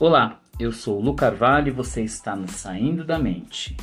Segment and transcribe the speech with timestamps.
[0.00, 3.76] Olá, eu sou o Lu Carvalho e você está no Saindo da Mente.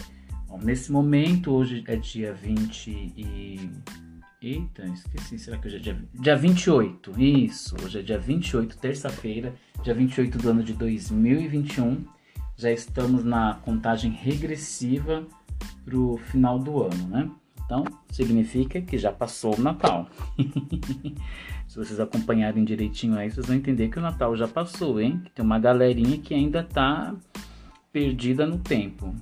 [0.47, 3.69] Bom, nesse momento, hoje é dia 20 e.
[4.41, 7.21] Eita, esqueci, será que hoje é dia, dia 28?
[7.21, 9.53] Isso, hoje é dia 28, terça-feira,
[9.83, 12.03] dia 28 do ano de 2021.
[12.55, 15.23] Já estamos na contagem regressiva
[15.85, 17.29] para o final do ano, né?
[17.63, 20.07] Então, significa que já passou o Natal.
[21.77, 25.21] Se vocês acompanharem direitinho aí, vocês vão entender que o Natal já passou, hein?
[25.35, 27.13] Tem uma galerinha que ainda tá
[27.93, 29.13] perdida no tempo.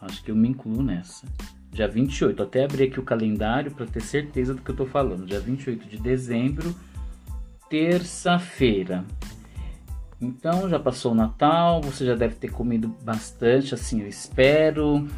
[0.00, 1.26] Acho que eu me incluo nessa.
[1.72, 5.26] Dia 28, até abri aqui o calendário para ter certeza do que eu tô falando.
[5.26, 6.72] Dia 28 de dezembro,
[7.68, 9.04] terça-feira.
[10.20, 15.08] Então já passou o Natal, você já deve ter comido bastante, assim eu espero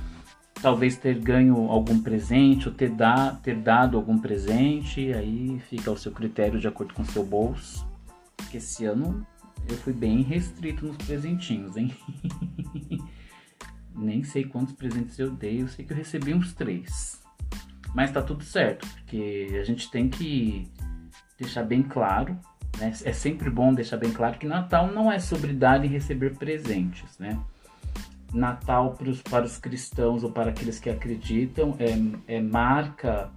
[0.63, 5.97] talvez ter ganho algum presente ou ter, da, ter dado algum presente, aí fica ao
[5.97, 7.87] seu critério de acordo com o seu bolso.
[8.37, 9.27] Porque esse ano
[9.69, 11.93] eu fui bem restrito nos presentinhos, hein?
[13.95, 17.21] Nem sei quantos presentes eu dei, eu sei que eu recebi uns três.
[17.95, 20.71] Mas tá tudo certo, porque a gente tem que
[21.39, 22.39] deixar bem claro,
[22.79, 22.93] né?
[23.05, 27.19] É sempre bom deixar bem claro que Natal não é sobre dar e receber presentes,
[27.19, 27.39] né?
[28.33, 33.31] Natal para os, para os cristãos ou para aqueles que acreditam é, é marca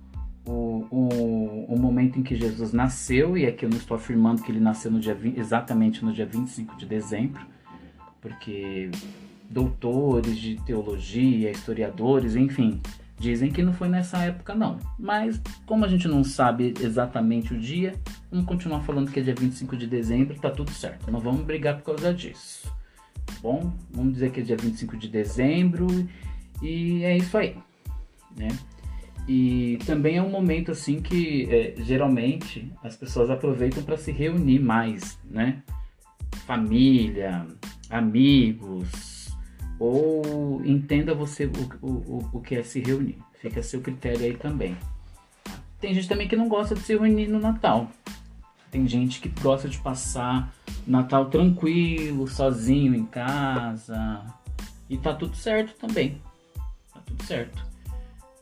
[0.45, 4.51] o, o, o, momento em que Jesus nasceu, e aqui eu não estou afirmando que
[4.51, 7.41] ele nasceu no dia 20, exatamente no dia 25 de dezembro,
[8.21, 8.91] porque
[9.49, 12.79] doutores de teologia, historiadores, enfim,
[13.17, 14.77] dizem que não foi nessa época não.
[14.99, 17.93] Mas como a gente não sabe exatamente o dia,
[18.29, 21.11] vamos continuar falando que é dia 25 de dezembro, tá tudo certo.
[21.11, 22.74] Não vamos brigar por causa disso
[23.41, 23.73] bom?
[23.91, 25.87] Vamos dizer que é dia 25 de dezembro
[26.61, 27.57] e é isso aí,
[28.35, 28.47] né?
[29.27, 34.59] E também é um momento assim que é, geralmente as pessoas aproveitam para se reunir
[34.59, 35.63] mais, né?
[36.45, 37.47] Família,
[37.89, 39.35] amigos,
[39.79, 41.50] ou entenda você
[41.81, 43.17] o, o, o que é se reunir.
[43.39, 44.77] Fica a seu critério aí também.
[45.79, 47.89] Tem gente também que não gosta de se reunir no Natal.
[48.71, 50.53] Tem gente que gosta de passar
[50.88, 54.23] Natal tranquilo, sozinho em casa.
[54.90, 56.22] E tá tudo certo também.
[56.94, 57.66] Tá tudo certo.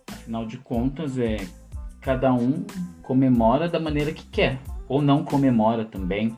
[0.07, 1.37] Afinal de contas, é
[2.01, 2.65] cada um
[3.01, 6.37] comemora da maneira que quer ou não comemora também.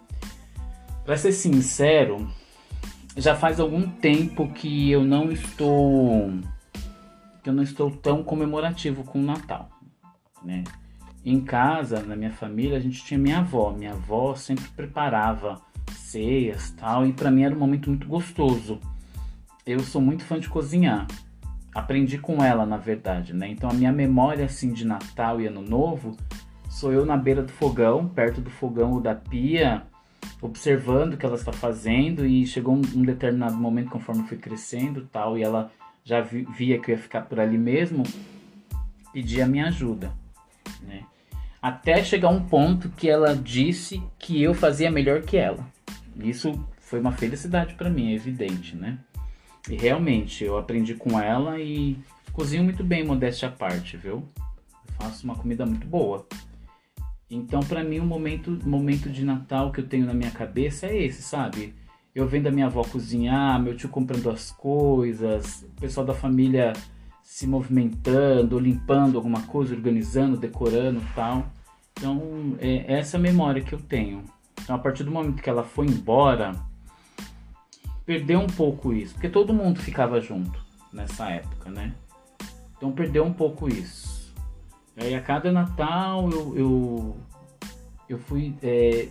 [1.04, 2.28] Para ser sincero,
[3.18, 6.32] já faz algum tempo que eu não estou
[7.44, 9.70] que eu não estou tão comemorativo com o Natal,
[10.44, 10.64] né?
[11.24, 13.72] Em casa, na minha família, a gente tinha minha avó.
[13.72, 18.80] Minha avó sempre preparava ceias tal, e para mim era um momento muito gostoso.
[19.66, 21.08] Eu sou muito fã de cozinhar.
[21.74, 23.50] Aprendi com ela, na verdade, né?
[23.50, 26.16] Então a minha memória assim de Natal e Ano Novo
[26.70, 29.84] sou eu na beira do fogão, perto do fogão ou da pia,
[30.42, 35.08] observando o que ela está fazendo e chegou um, determinado momento conforme eu fui crescendo,
[35.12, 35.72] tal, e ela
[36.04, 38.04] já vi, via que eu ia ficar por ali mesmo,
[39.14, 40.12] pedia minha ajuda,
[40.82, 41.04] né?
[41.62, 45.66] Até chegar um ponto que ela disse que eu fazia melhor que ela.
[46.20, 49.00] Isso foi uma felicidade para mim, é evidente, né?
[49.70, 51.98] E realmente, eu aprendi com ela e
[52.32, 54.24] cozinho muito bem, modéstia à parte, viu?
[54.38, 56.28] Eu faço uma comida muito boa.
[57.30, 61.04] Então, para mim, o momento, momento de Natal que eu tenho na minha cabeça é
[61.04, 61.74] esse, sabe?
[62.14, 66.74] Eu vendo a minha avó cozinhar, meu tio comprando as coisas, o pessoal da família
[67.24, 71.52] se movimentando, limpando alguma coisa, organizando, decorando tal.
[71.98, 74.24] Então, é essa memória que eu tenho.
[74.62, 76.56] Então, a partir do momento que ela foi embora,
[78.06, 80.60] perdeu um pouco isso, porque todo mundo ficava junto
[80.92, 81.94] nessa época, né?
[82.78, 84.34] Então, perdeu um pouco isso.
[84.98, 87.18] Aí, a cada Natal, eu, eu,
[88.10, 89.10] eu fui é,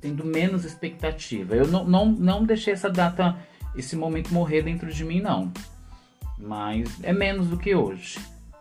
[0.00, 1.54] tendo menos expectativa.
[1.54, 3.36] Eu não, não, não deixei essa data,
[3.74, 5.52] esse momento morrer dentro de mim, não.
[6.38, 8.18] Mas é menos do que hoje,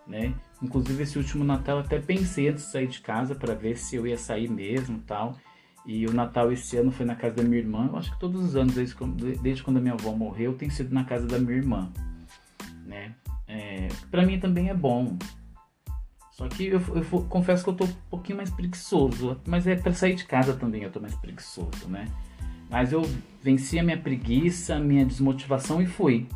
[0.08, 0.34] né?
[0.62, 4.08] Inclusive esse último Natal até pensei antes de sair de casa para ver se eu
[4.08, 5.36] ia sair mesmo, tal.
[5.86, 7.88] E o Natal esse ano foi na casa da minha irmã.
[7.92, 10.70] Eu acho que todos os anos, desde quando, desde quando a minha avó morreu, tem
[10.70, 11.92] sido na casa da minha irmã.
[12.86, 13.14] Né?
[13.48, 15.18] É, pra mim também é bom.
[16.32, 19.40] Só que eu, eu, eu, confesso que eu tô um pouquinho mais preguiçoso.
[19.48, 22.08] Mas é para sair de casa também eu tô mais preguiçoso, né?
[22.70, 23.04] Mas eu
[23.42, 26.28] venci a minha preguiça, a minha desmotivação e fui.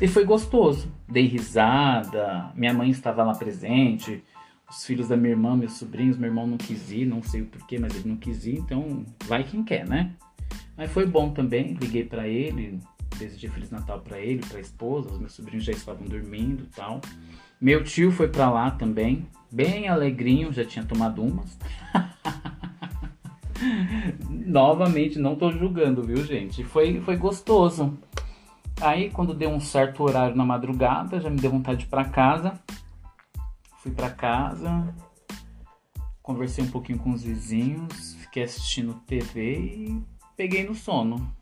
[0.00, 0.92] E foi gostoso.
[1.08, 4.22] Dei risada, minha mãe estava lá presente,
[4.70, 7.46] os filhos da minha irmã, meus sobrinhos, meu irmão não quis ir, não sei o
[7.46, 10.12] porquê, mas ele não quis ir, então vai quem quer, né?
[10.76, 12.78] Mas foi bom também, liguei para ele,
[13.18, 17.00] desejei Feliz Natal para ele, para a esposa, os meus sobrinhos já estavam dormindo tal.
[17.60, 21.58] Meu tio foi para lá também, bem alegrinho, já tinha tomado umas.
[24.30, 26.62] Novamente, não tô julgando, viu, gente?
[26.62, 27.98] Foi, foi gostoso.
[28.80, 32.04] Aí, quando deu um certo horário na madrugada, já me deu vontade de ir pra
[32.04, 32.52] casa.
[33.78, 34.94] Fui pra casa,
[36.22, 40.02] conversei um pouquinho com os vizinhos, fiquei assistindo TV e
[40.36, 41.32] peguei no sono.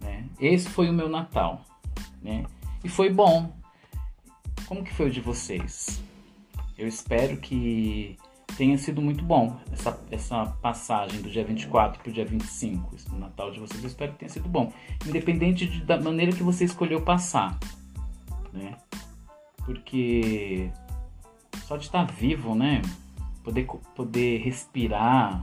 [0.00, 0.28] Né?
[0.38, 1.64] Esse foi o meu Natal,
[2.22, 2.44] né?
[2.84, 3.52] E foi bom.
[4.66, 6.02] Como que foi o de vocês?
[6.76, 8.16] Eu espero que
[8.56, 13.14] tenha sido muito bom essa, essa passagem do dia 24 para o dia 25, esse
[13.14, 13.82] Natal de vocês.
[13.82, 14.72] Eu espero que tenha sido bom,
[15.06, 17.58] independente de, da maneira que você escolheu passar,
[18.52, 18.76] né?
[19.64, 20.70] Porque
[21.66, 22.82] só de estar vivo, né?
[23.42, 25.42] Poder, poder respirar,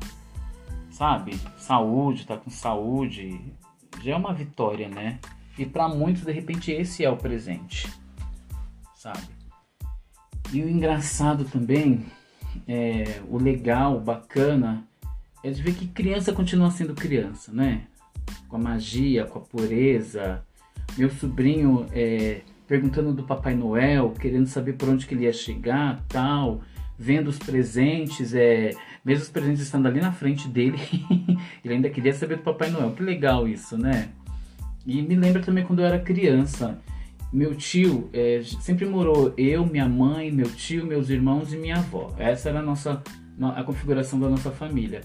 [0.91, 1.39] sabe?
[1.57, 3.39] Saúde, estar tá com saúde,
[4.01, 5.19] já é uma vitória, né?
[5.57, 7.88] E para muitos, de repente, esse é o presente,
[8.95, 9.27] sabe?
[10.53, 12.06] E o engraçado também
[12.67, 14.88] é, o legal, o bacana,
[15.44, 17.88] é de ver que criança continua sendo criança, né?
[18.47, 20.44] Com a magia, com a pureza.
[20.97, 26.06] Meu sobrinho é, perguntando do Papai Noel, querendo saber por onde que ele ia chegar,
[26.07, 26.62] tal,
[26.98, 28.69] vendo os presentes, é,
[29.04, 30.77] mesmo os presentes estando ali na frente dele,
[31.66, 32.92] ele ainda queria saber do Papai Noel.
[32.92, 34.10] Que legal isso, né?
[34.86, 36.80] E me lembra também quando eu era criança.
[37.33, 42.13] Meu tio é, sempre morou eu, minha mãe, meu tio, meus irmãos e minha avó.
[42.19, 43.01] Essa era a nossa
[43.56, 45.01] a configuração da nossa família.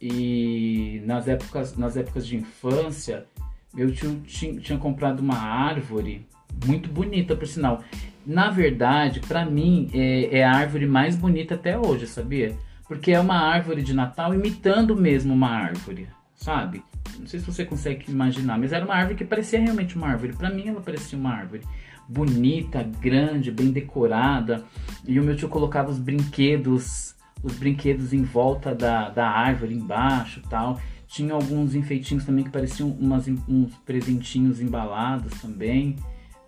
[0.00, 3.26] E nas épocas, nas épocas de infância,
[3.74, 6.26] meu tio tinha, tinha comprado uma árvore
[6.64, 7.82] muito bonita, por sinal.
[8.24, 12.56] Na verdade, para mim, é, é, a árvore mais bonita até hoje, sabia?
[12.86, 16.82] Porque é uma árvore de Natal imitando mesmo uma árvore, sabe?
[17.18, 20.34] Não sei se você consegue imaginar, mas era uma árvore que parecia realmente uma árvore.
[20.34, 21.62] Para mim, ela parecia uma árvore
[22.08, 24.64] bonita, grande, bem decorada.
[25.06, 30.42] E o meu tio colocava os brinquedos, os brinquedos em volta da, da árvore, embaixo,
[30.48, 30.80] tal.
[31.06, 35.96] Tinha alguns enfeitinhos também que pareciam umas, uns presentinhos embalados também.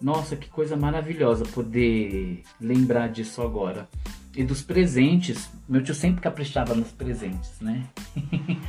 [0.05, 3.89] Nossa, que coisa maravilhosa poder lembrar disso agora.
[4.37, 7.87] E dos presentes, meu tio sempre caprichava nos presentes, né?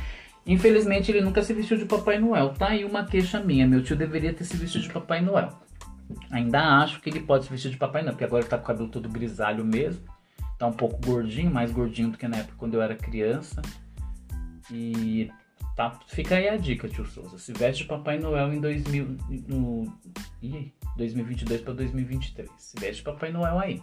[0.46, 2.54] Infelizmente, ele nunca se vestiu de Papai Noel.
[2.54, 3.66] Tá aí uma queixa minha.
[3.66, 5.52] Meu tio deveria ter se vestido de Papai Noel.
[6.30, 8.64] Ainda acho que ele pode se vestir de Papai Noel, porque agora ele tá com
[8.64, 10.00] o cabelo todo grisalho mesmo.
[10.58, 13.60] Tá um pouco gordinho, mais gordinho do que na época quando eu era criança.
[14.72, 15.30] E
[15.76, 17.38] tá, fica aí a dica, tio Souza.
[17.38, 19.92] Se veste de Papai Noel em 2000, no,
[20.42, 22.50] ih, 2022 para 2023.
[22.58, 23.82] Se veste de Papai Noel aí.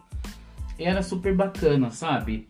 [0.78, 2.50] E era super bacana, sabe?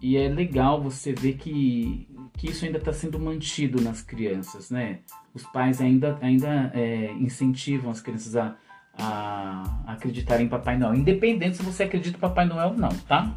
[0.00, 5.00] E é legal você ver que que isso ainda está sendo mantido nas crianças, né?
[5.32, 8.56] Os pais ainda, ainda é, incentivam as crianças a,
[8.98, 13.34] a, acreditar em Papai Noel, independente se você acredita em Papai Noel ou não, tá?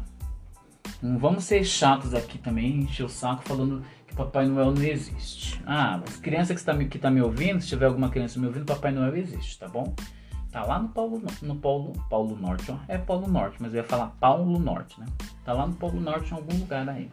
[1.00, 3.84] Não vamos ser chatos aqui também, encher o saco falando
[4.18, 5.62] Papai Noel não existe.
[5.64, 8.66] Ah, as crianças que está que tá me ouvindo, se tiver alguma criança me ouvindo,
[8.66, 9.94] Papai Noel existe, tá bom?
[10.50, 12.78] Tá lá no Polo, no Polo, Paulo Norte, ó.
[12.88, 15.06] É Polo Norte, mas eu ia falar Paulo Norte, né?
[15.44, 17.08] Tá lá no Polo Norte em algum lugar aí.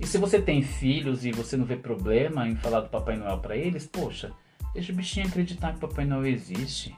[0.00, 3.38] E se você tem filhos e você não vê problema em falar do Papai Noel
[3.38, 4.32] para eles, poxa,
[4.72, 6.96] deixa o bichinho acreditar que o Papai Noel existe.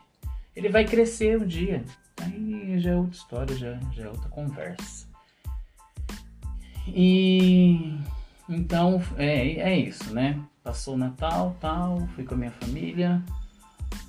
[0.54, 1.84] Ele vai crescer um dia.
[2.22, 5.08] Aí já é outra história, já, já é outra conversa.
[6.86, 7.98] E
[8.48, 10.40] então é, é isso, né?
[10.62, 13.22] Passou o Natal, tal, fui com a minha família,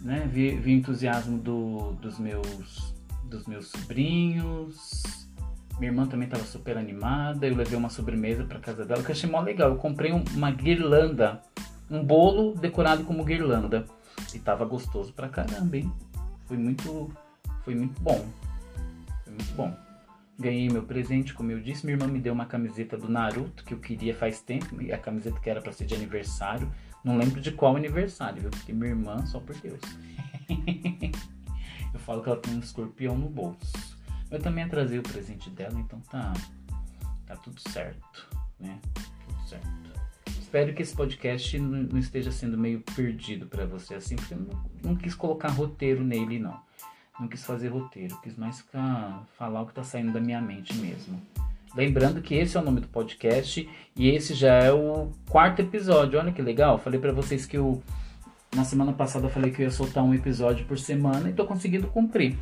[0.02, 0.28] né?
[0.32, 2.94] Vi, vi entusiasmo do, dos meus
[3.24, 5.24] dos meus sobrinhos,
[5.80, 7.48] minha irmã também estava super animada.
[7.48, 9.72] Eu levei uma sobremesa para casa dela que eu achei mó legal.
[9.72, 11.42] Eu comprei uma guirlanda,
[11.90, 13.86] um bolo decorado como guirlanda.
[14.34, 15.92] E tava gostoso pra caramba, hein?
[16.46, 17.12] Foi muito,
[17.64, 18.24] foi muito bom.
[19.24, 19.83] Foi muito bom.
[20.40, 21.86] Ganhei meu presente, como eu disse.
[21.86, 24.76] Minha irmã me deu uma camiseta do Naruto que eu queria faz tempo.
[24.94, 26.72] A camiseta que era para ser de aniversário.
[27.04, 28.50] Não lembro de qual aniversário, viu?
[28.50, 29.82] Porque minha irmã, só por Deus.
[31.94, 33.98] eu falo que ela tem um escorpião no bolso.
[34.32, 36.34] Eu também atrasei o presente dela, então tá,
[37.28, 38.28] tá tudo certo,
[38.60, 38.80] né?
[39.28, 39.84] Tudo certo.
[40.28, 44.40] Espero que esse podcast não, não esteja sendo meio perdido para você, assim, porque eu
[44.40, 46.60] não, não, quis colocar roteiro nele, não.
[47.20, 50.74] Não quis fazer roteiro, quis mais ficar, falar o que tá saindo da minha mente
[50.76, 51.22] mesmo.
[51.76, 56.20] Lembrando que esse é o nome do podcast e esse já é o quarto episódio.
[56.20, 56.78] Olha que legal.
[56.78, 57.82] Falei para vocês que eu
[58.56, 61.88] na semana passada falei que eu ia soltar um episódio por semana e tô conseguindo
[61.88, 62.38] cumprir.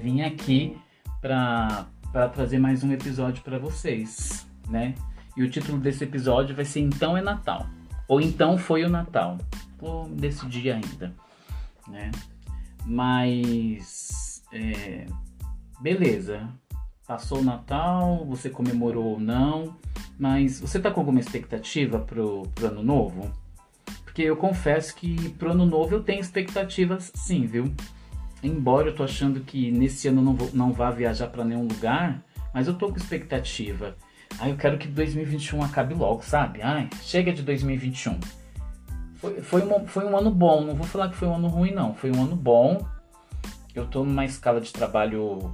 [0.00, 0.78] Vim aqui
[1.20, 1.86] para
[2.32, 4.94] trazer mais um episódio para vocês, né?
[5.36, 7.66] E o título desse episódio vai ser Então é Natal.
[8.06, 9.38] Ou Então Foi o Natal.
[9.78, 11.12] Vou decidir ainda,
[11.88, 12.10] né?
[12.84, 15.06] Mas, é,
[15.80, 16.48] beleza.
[17.06, 19.76] Passou o Natal, você comemorou ou não.
[20.18, 23.32] Mas você tá com alguma expectativa pro, pro ano novo?
[24.04, 27.72] Porque eu confesso que pro ano novo eu tenho expectativas sim, viu?
[28.42, 32.22] Embora eu tô achando que nesse ano não, vou, não vá viajar para nenhum lugar,
[32.52, 33.96] mas eu tô com expectativa.
[34.38, 36.62] Ai, eu quero que 2021 acabe logo, sabe?
[36.62, 38.18] Ai, chega de 2021.
[39.18, 41.72] Foi, foi, uma, foi um ano bom, não vou falar que foi um ano ruim,
[41.72, 41.94] não.
[41.94, 42.86] Foi um ano bom.
[43.74, 45.52] Eu tô numa escala de trabalho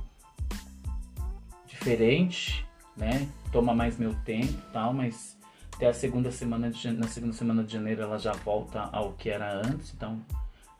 [1.66, 2.66] diferente,
[2.96, 3.28] né?
[3.50, 5.38] Toma mais meu tempo tal, mas
[5.74, 9.28] até a segunda semana de, na segunda semana de janeiro ela já volta ao que
[9.28, 10.20] era antes, então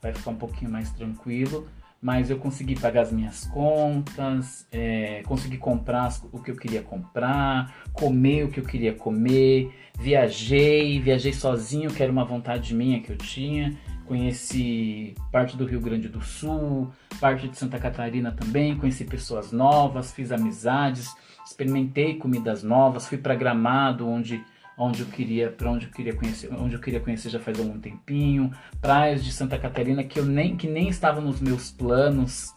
[0.01, 1.67] vai ficar um pouquinho mais tranquilo
[2.01, 7.73] mas eu consegui pagar as minhas contas, é, consegui comprar o que eu queria comprar,
[7.93, 13.11] comer o que eu queria comer, viajei, viajei sozinho, que era uma vontade minha que
[13.11, 13.75] eu tinha.
[14.05, 20.11] Conheci parte do Rio Grande do Sul, parte de Santa Catarina também, conheci pessoas novas,
[20.11, 21.11] fiz amizades,
[21.43, 24.43] experimentei comidas novas, fui para Gramado, onde
[24.77, 27.79] onde eu queria, para onde eu queria conhecer, onde eu queria conhecer já faz algum
[27.79, 28.51] tempinho,
[28.81, 32.53] praias de Santa Catarina que eu nem que nem estavam nos meus planos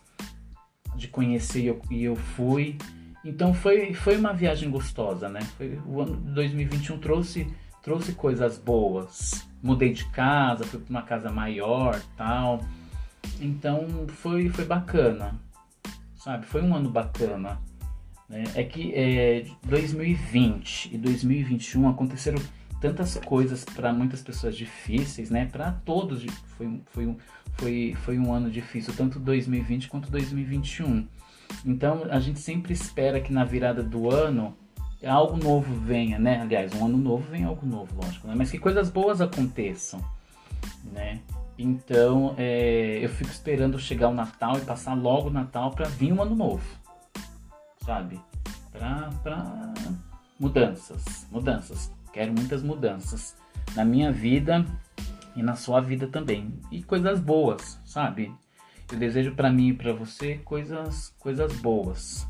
[0.97, 2.77] de conhecer e eu, e eu fui.
[3.25, 5.41] Então foi foi uma viagem gostosa, né?
[5.57, 7.47] Foi, o ano de 2021 trouxe
[7.83, 9.47] trouxe coisas boas.
[9.63, 12.61] Mudei de casa, fui para uma casa maior, tal.
[13.41, 15.35] Então foi foi bacana.
[16.17, 16.47] Sabe?
[16.47, 17.61] Foi um ano bacana.
[18.29, 18.45] Né?
[18.55, 22.39] É que é, 2020 e 2021 aconteceram
[22.81, 25.47] tantas coisas para muitas pessoas difíceis, né?
[25.47, 26.25] Para todos
[26.57, 27.17] foi, foi, um,
[27.55, 31.07] foi, foi um ano difícil, tanto 2020 quanto 2021.
[31.65, 34.57] Então a gente sempre espera que na virada do ano
[35.05, 36.41] algo novo venha, né?
[36.41, 38.35] Aliás, um ano novo vem algo novo, lógico, né?
[38.37, 40.01] Mas que coisas boas aconteçam,
[40.93, 41.21] né?
[41.59, 46.13] Então é, eu fico esperando chegar o Natal e passar logo o Natal para vir
[46.13, 46.78] um ano novo
[47.89, 48.21] sabe?
[48.71, 49.09] Para
[50.39, 51.91] mudanças, mudanças.
[52.13, 53.35] Quero muitas mudanças
[53.75, 54.63] na minha vida
[55.35, 56.53] e na sua vida também.
[56.71, 58.31] E coisas boas, sabe?
[58.93, 62.29] Eu desejo para mim e para você coisas, coisas boas.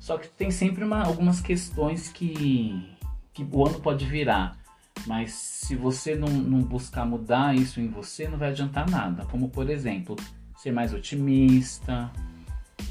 [0.00, 2.92] Só que tem sempre uma, algumas questões que,
[3.32, 4.58] que o ano pode virar.
[5.06, 9.26] Mas se você não, não buscar mudar isso em você, não vai adiantar nada.
[9.26, 10.16] Como, por exemplo,
[10.56, 12.10] ser mais otimista,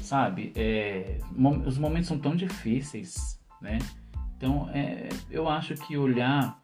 [0.02, 0.52] sabe?
[0.54, 1.18] É,
[1.66, 3.78] os momentos são tão difíceis, né?
[4.36, 6.60] Então, é, eu acho que olhar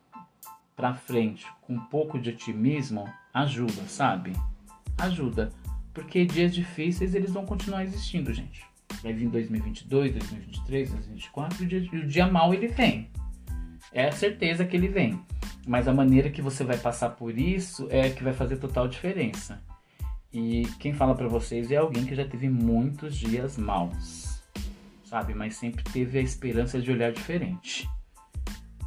[0.74, 4.32] para frente com um pouco de otimismo ajuda, sabe?
[4.96, 5.50] Ajuda,
[5.92, 8.64] porque dias difíceis eles vão continuar existindo, gente.
[9.02, 13.10] Vai vir 2022, 2023, 2024 e o dia, o dia mal ele vem.
[13.92, 15.20] É a certeza que ele vem.
[15.66, 19.62] Mas a maneira que você vai passar por isso é que vai fazer total diferença.
[20.32, 24.42] E quem fala para vocês é alguém que já teve muitos dias maus,
[25.04, 25.34] sabe?
[25.34, 27.88] Mas sempre teve a esperança de olhar diferente.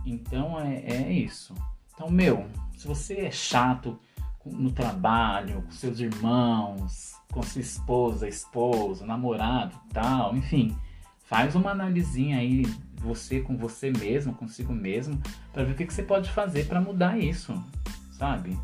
[0.06, 1.56] Então é, é isso.
[1.94, 4.00] Então, meu, se você é chato
[4.46, 10.76] no trabalho, com seus irmãos, com sua esposa, esposo, namorado, tal, enfim,
[11.26, 12.66] faz uma analisinha aí
[12.98, 15.20] você com você mesmo, consigo mesmo,
[15.52, 17.54] para ver o que, que você pode fazer para mudar isso,
[18.12, 18.58] sabe?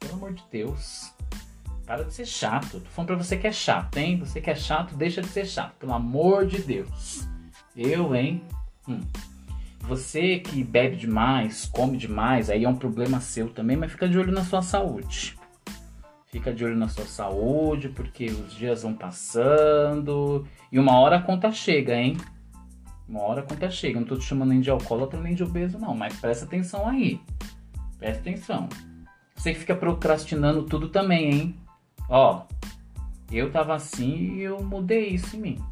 [0.00, 1.15] Pelo amor de Deus.
[1.86, 2.80] Para de ser chato.
[2.80, 4.18] Tô falando pra você que é chato, hein?
[4.18, 5.74] Você que é chato, deixa de ser chato.
[5.78, 7.28] Pelo amor de Deus.
[7.76, 8.42] Eu, hein?
[8.88, 9.00] Hum.
[9.82, 14.18] Você que bebe demais, come demais, aí é um problema seu também, mas fica de
[14.18, 15.36] olho na sua saúde.
[16.26, 21.22] Fica de olho na sua saúde, porque os dias vão passando e uma hora a
[21.22, 22.16] conta chega, hein?
[23.08, 24.00] Uma hora a conta chega.
[24.00, 27.20] Não tô te chamando nem de alcoólatra nem de obeso, não, mas presta atenção aí.
[27.96, 28.68] Presta atenção.
[29.36, 31.65] Você que fica procrastinando tudo também, hein?
[32.08, 32.42] Ó,
[33.30, 35.64] eu tava assim e eu mudei isso em mim.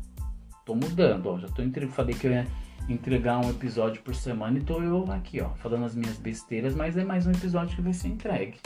[0.64, 1.38] Tô mudando, ó.
[1.38, 1.86] Já tô entre...
[1.86, 2.46] falei que eu ia
[2.88, 6.96] entregar um episódio por semana e tô eu aqui, ó, falando as minhas besteiras, mas
[6.96, 8.58] é mais um episódio que vai ser entregue.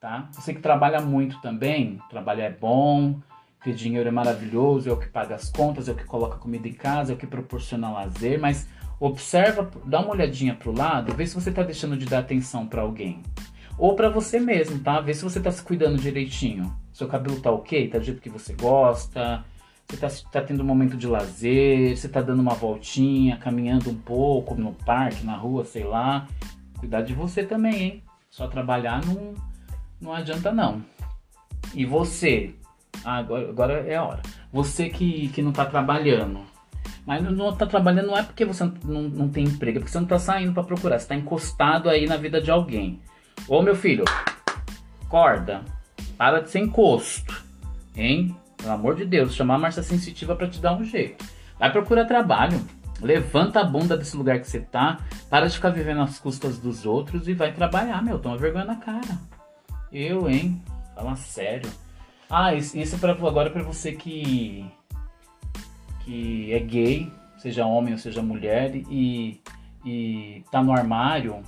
[0.00, 0.28] Tá?
[0.32, 3.20] Você que trabalha muito também, trabalhar é bom,
[3.62, 6.66] ter dinheiro é maravilhoso, é o que paga as contas, é o que coloca comida
[6.66, 11.24] em casa, é o que proporciona lazer, mas observa, dá uma olhadinha pro lado, vê
[11.24, 13.22] se você tá deixando de dar atenção para alguém
[13.78, 15.00] ou para você mesmo, tá?
[15.00, 16.74] Vê se você tá se cuidando direitinho.
[16.92, 19.44] Seu cabelo tá ok, tá do jeito que você gosta,
[19.88, 23.94] você tá, tá tendo um momento de lazer, você tá dando uma voltinha, caminhando um
[23.94, 26.26] pouco no parque, na rua, sei lá.
[26.78, 28.02] Cuidar de você também, hein?
[28.30, 29.34] Só trabalhar não,
[30.00, 30.82] não adianta não.
[31.74, 32.54] E você?
[33.04, 34.22] Ah, agora, agora é a hora.
[34.52, 36.40] Você que, que não tá trabalhando.
[37.06, 39.92] Mas não, não tá trabalhando não é porque você não, não tem emprego, é porque
[39.92, 40.98] você não tá saindo para procurar.
[40.98, 43.00] Você tá encostado aí na vida de alguém.
[43.48, 44.04] Ô meu filho,
[45.08, 45.62] corda,
[46.16, 47.44] para de ser encosto,
[47.96, 48.36] hein?
[48.56, 51.24] Pelo amor de Deus, chamar a Marcia Sensitiva para te dar um jeito.
[51.58, 52.60] Vai procurar trabalho,
[53.02, 56.86] Levanta a bunda desse lugar que você tá, para de ficar vivendo às custas dos
[56.86, 58.18] outros e vai trabalhar, meu.
[58.18, 59.18] Toma vergonha na cara.
[59.90, 60.62] Eu, hein?
[60.94, 61.68] Fala sério.
[62.30, 64.64] Ah, isso é pra, agora para você que
[66.04, 69.40] que é gay, seja homem ou seja mulher e
[69.84, 71.42] e tá no armário.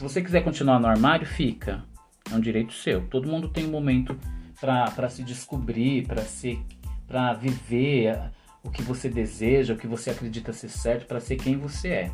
[0.00, 1.84] Se você quiser continuar no armário, fica.
[2.32, 3.06] É um direito seu.
[3.08, 4.18] Todo mundo tem um momento
[4.58, 6.58] para se descobrir, para ser
[7.06, 8.18] para viver
[8.64, 12.12] o que você deseja, o que você acredita ser certo, para ser quem você é,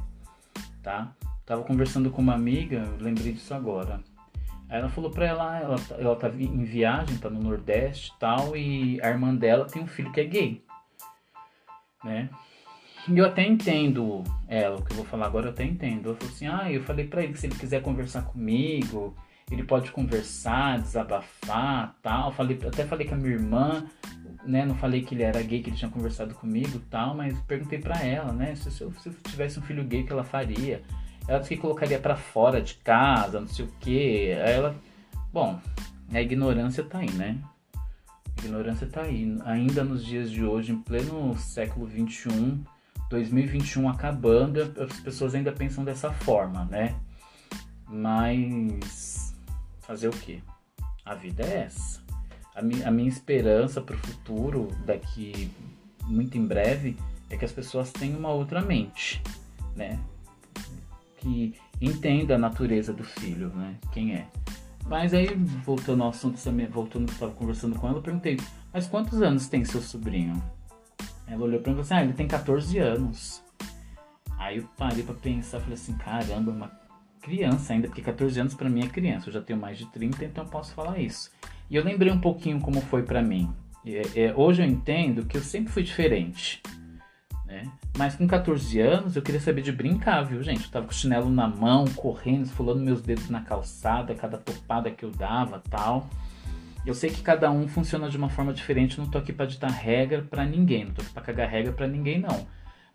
[0.82, 1.14] tá?
[1.44, 4.00] Tava conversando com uma amiga, lembrei disso agora.
[4.68, 9.00] Aí ela falou pra ela, ela, ela tá em viagem, tá no Nordeste tal, e
[9.00, 10.64] a irmã dela tem um filho que é gay,
[12.02, 12.30] né?
[13.14, 16.10] Eu até entendo ela, o que eu vou falar agora eu até entendo.
[16.10, 19.14] Eu falei assim, ah, eu falei pra ele que se ele quiser conversar comigo,
[19.50, 22.32] ele pode conversar, desabafar, tal.
[22.32, 23.86] Falei, até falei com a minha irmã,
[24.44, 24.64] né?
[24.64, 28.02] Não falei que ele era gay, que ele tinha conversado comigo, tal, mas perguntei para
[28.02, 28.54] ela, né?
[28.56, 30.82] Se, se, eu, se eu tivesse um filho gay, o que ela faria?
[31.28, 34.36] Ela disse que colocaria para fora de casa, não sei o quê.
[34.44, 34.76] Aí ela,
[35.32, 35.60] bom,
[36.12, 37.38] a ignorância tá aí, né?
[37.76, 39.36] A ignorância tá aí.
[39.44, 42.64] Ainda nos dias de hoje, em pleno século 21,
[43.08, 46.94] 2021 acabando, as pessoas ainda pensam dessa forma, né?
[47.88, 49.34] Mas
[49.80, 50.40] fazer o quê?
[51.04, 52.02] A vida é essa.
[52.54, 55.50] A, mi a minha esperança para o futuro, daqui
[56.04, 56.96] muito em breve,
[57.30, 59.22] é que as pessoas tenham uma outra mente,
[59.74, 60.00] né?
[61.18, 63.76] Que entenda a natureza do filho, né?
[63.92, 64.26] Quem é.
[64.86, 65.34] Mas aí,
[65.64, 66.38] voltando ao assunto,
[66.70, 68.38] voltando que estava conversando com ela, eu perguntei,
[68.72, 70.40] mas quantos anos tem seu sobrinho?
[71.26, 73.42] Ela olhou pra mim e falou assim, ah, ele tem 14 anos.
[74.38, 76.70] Aí eu parei pra pensar, falei assim, caramba, uma
[77.20, 80.24] criança ainda, porque 14 anos para mim é criança, eu já tenho mais de 30,
[80.24, 81.30] então eu posso falar isso.
[81.68, 83.52] E eu lembrei um pouquinho como foi para mim.
[83.84, 86.62] É, é, hoje eu entendo que eu sempre fui diferente.
[87.44, 87.70] Né?
[87.96, 90.64] Mas com 14 anos eu queria saber de brincar, viu, gente?
[90.64, 94.90] Eu tava com o chinelo na mão, correndo, esfolando meus dedos na calçada, cada topada
[94.90, 96.08] que eu dava tal.
[96.86, 99.68] Eu sei que cada um funciona de uma forma diferente, não tô aqui para ditar
[99.68, 102.46] regra para ninguém, não tô aqui pra cagar regra para ninguém, não.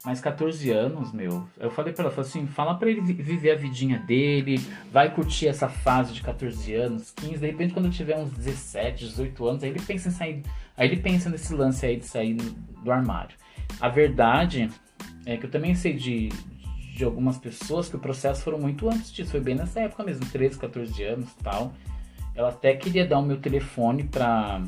[0.06, 1.45] Mas 14 anos, meu.
[1.60, 4.60] Eu falei pra ela, falei assim, fala pra ele viver a vidinha dele,
[4.91, 9.45] vai curtir essa fase de 14 anos, 15, de repente quando tiver uns 17, 18
[9.45, 10.43] anos, aí ele pensa em sair.
[10.77, 13.36] Aí ele pensa nesse lance aí de sair do armário.
[13.80, 14.69] A verdade
[15.25, 16.30] é que eu também sei de,
[16.95, 20.25] de algumas pessoas que o processo foram muito antes disso, foi bem nessa época mesmo,
[20.27, 21.73] 13, 14 anos e tal.
[22.36, 24.62] Ela até queria dar o meu telefone pra,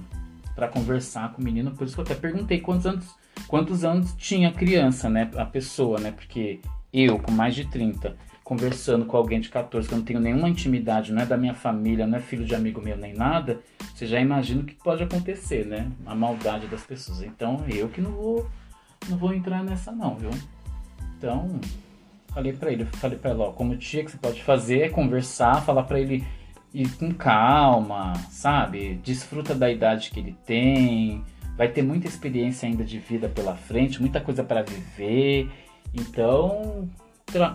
[0.56, 4.14] pra conversar com o menino, por isso que eu até perguntei quantos anos quantos anos
[4.16, 5.30] tinha a criança, né?
[5.36, 6.12] A pessoa, né?
[6.12, 6.60] Porque
[6.92, 10.50] eu, com mais de 30, conversando com alguém de 14, que eu não tenho nenhuma
[10.50, 13.60] intimidade, não é da minha família, não é filho de amigo meu nem nada,
[13.94, 15.92] você já imagina o que pode acontecer, né?
[16.06, 17.22] A maldade das pessoas.
[17.22, 18.50] Então, eu que não vou
[19.10, 20.30] não vou entrar nessa não, viu?
[21.18, 21.60] Então,
[22.30, 25.62] falei para ele, falei para ela, ó, como tia que você pode fazer é conversar,
[25.62, 26.24] falar para ele
[26.74, 28.96] ir com calma, sabe?
[28.96, 31.24] Desfruta da idade que ele tem,
[31.56, 35.50] vai ter muita experiência ainda de vida pela frente, muita coisa para viver.
[35.94, 36.90] Então,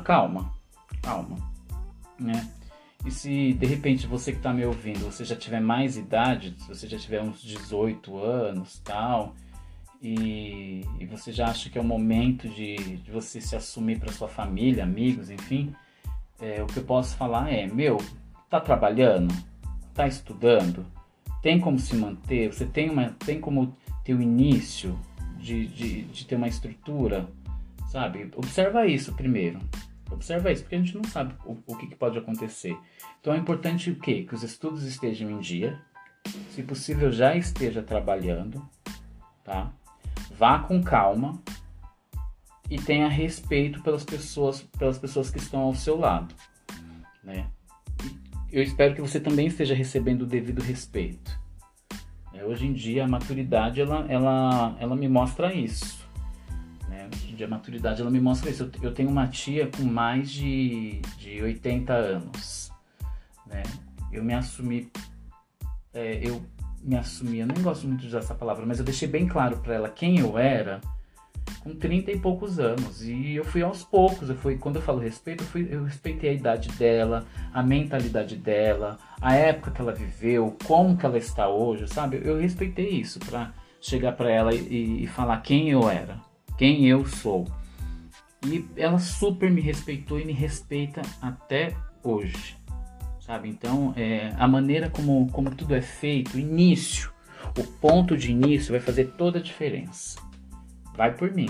[0.04, 0.52] calma,
[1.02, 1.36] calma,
[2.18, 2.48] né?
[3.04, 6.68] E se de repente você que está me ouvindo, você já tiver mais idade, se
[6.68, 9.34] você já tiver uns 18 anos, tal,
[10.02, 14.12] e, e você já acha que é o momento de, de você se assumir para
[14.12, 15.72] sua família, amigos, enfim,
[16.40, 17.98] é, o que eu posso falar é, meu,
[18.48, 19.34] tá trabalhando,
[19.94, 20.86] tá estudando,
[21.42, 24.98] tem como se manter, você tem uma, tem como ter o início,
[25.38, 27.28] de, de, de ter uma estrutura,
[27.88, 28.30] sabe?
[28.36, 29.58] Observa isso primeiro.
[30.10, 32.76] Observa isso, porque a gente não sabe o, o que, que, pode acontecer.
[33.20, 34.24] Então é importante o quê?
[34.24, 35.80] Que os estudos estejam em dia,
[36.50, 38.66] se possível já esteja trabalhando,
[39.44, 39.70] tá?
[40.36, 41.40] Vá com calma
[42.70, 46.34] e tenha respeito pelas pessoas, pelas pessoas que estão ao seu lado,
[47.22, 47.50] né?
[48.50, 51.38] Eu espero que você também esteja recebendo o devido respeito.
[52.32, 56.08] É, hoje em dia a maturidade ela, ela, ela me mostra isso.
[56.88, 57.08] Né?
[57.12, 58.62] Hoje em dia a maturidade ela me mostra isso.
[58.62, 62.72] Eu, eu tenho uma tia com mais de, de 80 anos.
[63.46, 63.62] Né?
[64.10, 64.90] Eu me assumi.
[65.92, 66.42] É, eu
[66.82, 69.74] me assumi, eu gosto muito de usar essa palavra, mas eu deixei bem claro para
[69.74, 70.80] ela quem eu era
[71.62, 73.02] com 30 e poucos anos.
[73.02, 76.30] E eu fui aos poucos, eu fui, quando eu falo respeito, eu, fui, eu respeitei
[76.30, 81.48] a idade dela, a mentalidade dela, a época que ela viveu, como que ela está
[81.48, 82.20] hoje, sabe?
[82.24, 86.20] Eu respeitei isso para chegar para ela e, e falar quem eu era,
[86.56, 87.46] quem eu sou.
[88.46, 92.56] E ela super me respeitou e me respeita até hoje,
[93.20, 93.48] sabe?
[93.48, 97.12] Então, é, a maneira como, como tudo é feito, o início,
[97.58, 100.27] o ponto de início vai fazer toda a diferença.
[100.98, 101.48] Vai por mim.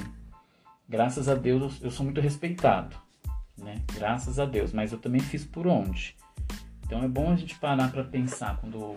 [0.86, 2.94] Graças a Deus eu sou muito respeitado,
[3.56, 3.76] né?
[3.94, 6.14] Graças a Deus, mas eu também fiz por onde.
[6.84, 8.94] Então é bom a gente parar para pensar quando,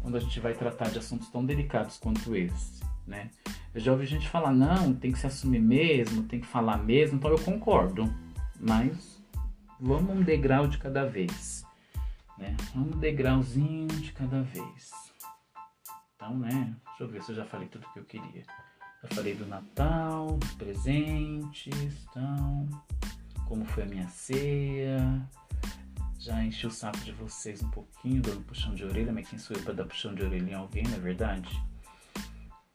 [0.00, 3.30] quando a gente vai tratar de assuntos tão delicados quanto esse, né?
[3.74, 7.18] Eu já ouvi gente falar, não, tem que se assumir mesmo, tem que falar mesmo,
[7.18, 8.10] então eu concordo.
[8.58, 9.22] Mas
[9.78, 11.66] vamos um degrau de cada vez.
[12.38, 12.56] Né?
[12.74, 14.90] Vamos um degrauzinho de cada vez.
[16.16, 16.74] Então, né?
[16.86, 18.46] Deixa eu ver se eu já falei tudo que eu queria.
[19.02, 21.74] Já falei do Natal, dos presentes,
[22.08, 22.68] então,
[23.48, 25.28] como foi a minha ceia.
[26.20, 29.56] Já enchi o saco de vocês um pouquinho, dando puxão de orelha, mas quem sou
[29.56, 31.50] eu para dar puxão de orelha em alguém, não é verdade?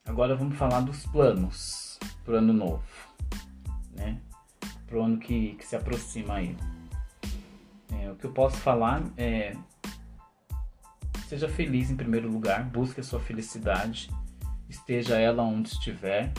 [0.06, 2.84] Agora vamos falar dos planos pro ano novo,
[3.94, 4.22] né?
[4.86, 6.58] Pro ano que, que se aproxima aí.
[7.94, 9.56] É, o que eu posso falar é
[11.26, 14.10] seja feliz em primeiro lugar, busque a sua felicidade
[14.70, 16.32] esteja ela onde estiver,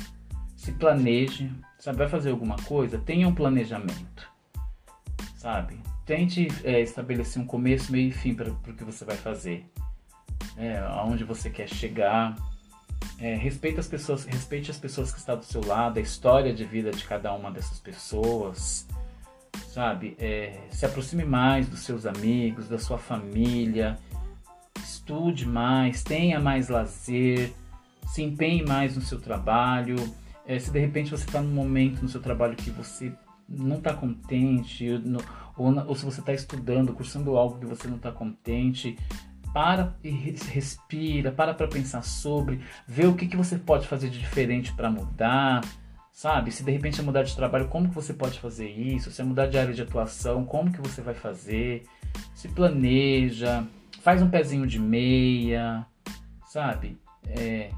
[0.57, 4.29] se planeje, sabe, vai fazer alguma coisa, tenha um planejamento,
[5.37, 5.81] sabe?
[6.05, 9.65] Tente é, estabelecer um começo, meio e fim para o que você vai fazer,
[10.57, 12.35] é, aonde você quer chegar.
[13.21, 16.65] É, respeite as pessoas, respeite as pessoas que estão do seu lado, a história de
[16.65, 18.87] vida de cada uma dessas pessoas,
[19.69, 20.17] sabe?
[20.19, 23.99] É, se aproxime mais dos seus amigos, da sua família,
[24.83, 27.53] estude mais, tenha mais lazer,
[28.09, 29.97] se empenhe mais no seu trabalho.
[30.47, 33.13] É, se de repente você está num momento no seu trabalho que você
[33.49, 35.21] não está contente, no,
[35.57, 38.97] ou, ou, se você está estudando, cursando algo que você não está contente,
[39.53, 44.19] para e respira, para para pensar sobre, vê o que, que você pode fazer de
[44.19, 45.63] diferente para mudar,
[46.13, 46.51] sabe?
[46.51, 49.11] Se de repente é mudar de trabalho, como que você pode fazer isso?
[49.11, 51.85] Se é mudar de área de atuação, como que você vai fazer?
[52.35, 53.65] Se planeja,
[54.03, 55.87] faz um pezinho de meia,
[56.47, 56.99] sabe?
[57.27, 57.71] É,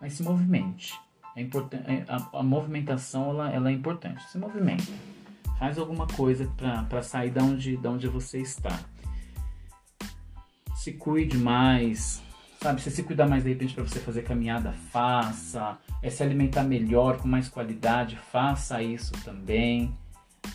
[0.00, 0.98] mas se movimente.
[1.36, 4.22] É é, a, a, movimentação ela, ela é importante.
[4.28, 4.92] Se movimenta.
[5.58, 6.50] Faz alguma coisa
[6.88, 8.76] para sair da onde, onde você está.
[10.76, 12.22] Se cuide mais.
[12.60, 15.78] Sabe, se se cuidar mais de repente para você fazer caminhada, faça.
[16.02, 19.96] É se alimentar melhor, com mais qualidade, faça isso também.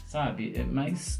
[0.05, 0.53] Sabe?
[0.55, 1.17] É, mas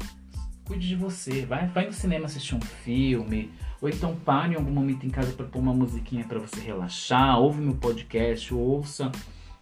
[0.64, 1.46] cuide de você.
[1.46, 3.50] Vai, vai no cinema assistir um filme
[3.84, 7.38] ou então pare em algum momento em casa para pôr uma musiquinha para você relaxar,
[7.38, 9.12] ouve meu podcast, ouça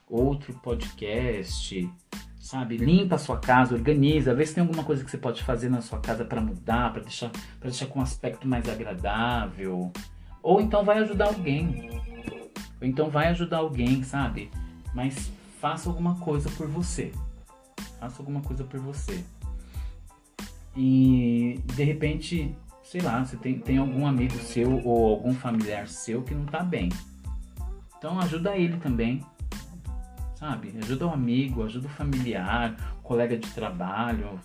[0.08, 1.90] outro podcast,
[2.38, 2.76] sabe?
[2.76, 5.80] Limpa a sua casa, organiza, vê se tem alguma coisa que você pode fazer na
[5.80, 9.90] sua casa para mudar, para deixar, para deixar com um aspecto mais agradável.
[10.40, 11.90] Ou então vai ajudar alguém.
[12.80, 14.52] Ou então vai ajudar alguém, sabe?
[14.94, 17.10] Mas faça alguma coisa por você.
[17.98, 19.24] Faça alguma coisa por você.
[20.76, 22.54] E de repente
[22.92, 26.62] sei lá, você tem, tem algum amigo seu ou algum familiar seu que não tá
[26.62, 26.90] bem.
[27.96, 29.24] Então ajuda ele também,
[30.34, 30.74] sabe?
[30.76, 34.38] Ajuda o amigo, ajuda o familiar, colega de trabalho,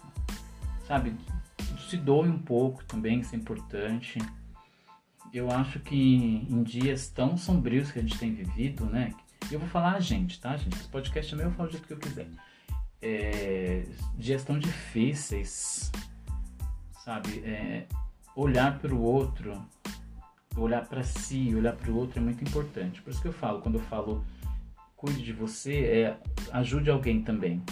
[0.88, 1.14] sabe?
[1.90, 4.18] Se doe um pouco também, isso é importante.
[5.34, 9.14] Eu acho que em dias tão sombrios que a gente tem vivido, né?
[9.52, 10.78] Eu vou falar a gente, tá, gente?
[10.78, 12.30] Esse podcast é meu, eu falo do jeito que eu quiser.
[13.02, 13.84] É,
[14.18, 15.92] dias tão difíceis,
[17.04, 17.40] sabe?
[17.40, 17.86] É,
[18.38, 19.60] olhar para o outro,
[20.56, 23.02] olhar para si, olhar para o outro é muito importante.
[23.02, 24.24] Por isso que eu falo, quando eu falo
[24.96, 26.18] cuide de você, é
[26.52, 27.64] ajude alguém também.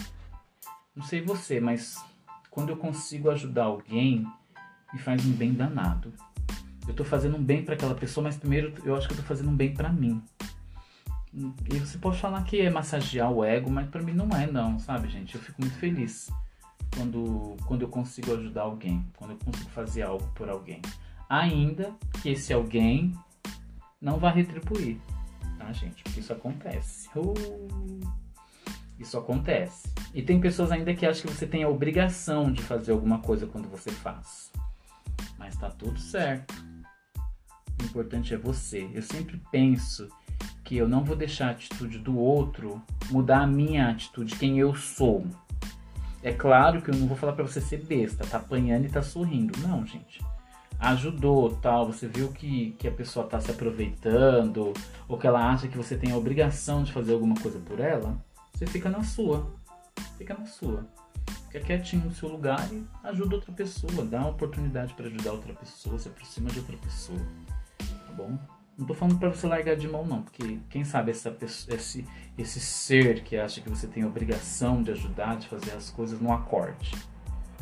[0.94, 2.04] Não sei você, mas
[2.50, 4.26] quando eu consigo ajudar alguém,
[4.92, 6.12] me faz um bem danado.
[6.84, 9.50] Eu estou fazendo um bem para aquela pessoa, mas primeiro eu acho que tô fazendo
[9.50, 10.20] um bem para mim.
[11.32, 14.80] E você pode falar que é massagear o ego, mas para mim não é não,
[14.80, 15.34] sabe, gente?
[15.34, 16.28] Eu fico muito feliz
[16.94, 20.80] quando, quando eu consigo ajudar alguém, quando eu consigo fazer algo por alguém.
[21.28, 23.12] Ainda que esse alguém
[24.00, 24.98] não vá retribuir,
[25.58, 26.02] tá, gente?
[26.02, 27.08] Porque isso acontece.
[27.16, 28.00] Uh,
[28.98, 29.92] isso acontece.
[30.14, 33.46] E tem pessoas ainda que acham que você tem a obrigação de fazer alguma coisa
[33.46, 34.50] quando você faz.
[35.38, 36.54] Mas tá tudo certo.
[37.80, 38.88] O importante é você.
[38.94, 40.08] Eu sempre penso
[40.64, 44.74] que eu não vou deixar a atitude do outro mudar a minha atitude, quem eu
[44.74, 45.26] sou.
[46.26, 49.00] É claro que eu não vou falar para você ser besta, tá apanhando e tá
[49.00, 49.56] sorrindo.
[49.60, 50.20] Não, gente.
[50.76, 54.72] Ajudou, tal, você viu que, que a pessoa tá se aproveitando,
[55.06, 58.20] ou que ela acha que você tem a obrigação de fazer alguma coisa por ela,
[58.52, 59.54] você fica na sua.
[60.18, 60.84] Fica na sua.
[61.46, 65.54] Fica quietinho no seu lugar e ajuda outra pessoa, dá uma oportunidade para ajudar outra
[65.54, 67.20] pessoa, se aproxima de outra pessoa.
[67.78, 68.36] Tá bom?
[68.78, 72.06] Não tô falando para você largar de mão, não, porque quem sabe essa pessoa, esse,
[72.36, 76.30] esse ser que acha que você tem obrigação de ajudar, de fazer as coisas, não
[76.30, 76.92] acorde.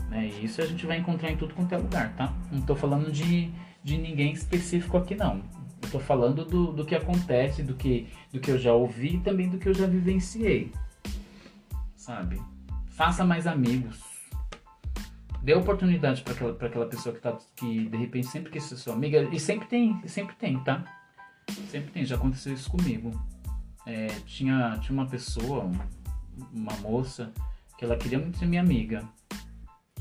[0.08, 0.26] Né?
[0.26, 2.34] E isso a gente vai encontrar em tudo quanto é lugar, tá?
[2.50, 3.48] Não tô falando de,
[3.82, 5.40] de ninguém específico aqui, não.
[5.82, 9.20] Eu tô falando do, do que acontece, do que, do que eu já ouvi e
[9.20, 10.72] também do que eu já vivenciei.
[11.94, 12.42] sabe?
[12.88, 14.02] Faça mais amigos.
[15.42, 18.76] Dê oportunidade para aquela, pra aquela pessoa que, tá, que de repente sempre quis ser
[18.76, 19.28] sua amiga.
[19.30, 21.03] E sempre tem, sempre tem, tá?
[21.70, 23.10] Sempre tem, já aconteceu isso comigo.
[23.86, 25.70] É, tinha, tinha uma pessoa,
[26.52, 27.32] uma moça,
[27.76, 29.06] que ela queria muito ser minha amiga.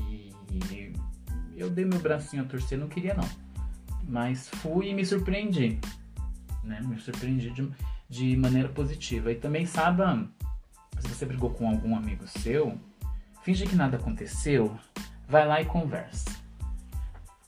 [0.00, 0.32] E
[1.56, 3.28] eu dei meu bracinho a torcer, não queria não.
[4.08, 5.78] Mas fui e me surpreendi.
[6.62, 6.80] Né?
[6.80, 7.70] Me surpreendi de,
[8.08, 9.30] de maneira positiva.
[9.30, 10.28] E também saiba,
[10.98, 12.78] se você brigou com algum amigo seu,
[13.42, 14.76] finge que nada aconteceu,
[15.28, 16.30] vai lá e conversa.